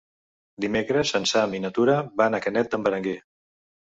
[0.63, 3.15] Dimecres en Sam i na Tura van a Canet d'en Berenguer.